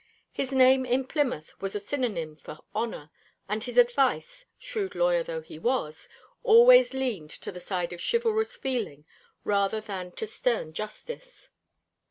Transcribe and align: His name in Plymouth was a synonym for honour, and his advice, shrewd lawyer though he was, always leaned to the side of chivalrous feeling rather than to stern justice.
His 0.31 0.51
name 0.51 0.83
in 0.83 1.05
Plymouth 1.05 1.53
was 1.61 1.75
a 1.75 1.79
synonym 1.79 2.35
for 2.35 2.57
honour, 2.73 3.11
and 3.47 3.63
his 3.63 3.77
advice, 3.77 4.47
shrewd 4.57 4.95
lawyer 4.95 5.21
though 5.21 5.41
he 5.43 5.59
was, 5.59 6.09
always 6.41 6.95
leaned 6.95 7.29
to 7.29 7.51
the 7.51 7.59
side 7.59 7.93
of 7.93 8.01
chivalrous 8.03 8.55
feeling 8.55 9.05
rather 9.43 9.79
than 9.79 10.11
to 10.13 10.25
stern 10.25 10.73
justice. 10.73 11.49